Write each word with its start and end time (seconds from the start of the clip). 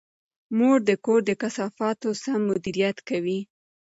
مور 0.57 0.77
د 0.89 0.91
کور 1.05 1.19
د 1.25 1.31
کثافاتو 1.41 2.09
سم 2.23 2.39
مدیریت 2.49 2.97
کوي. 3.09 3.39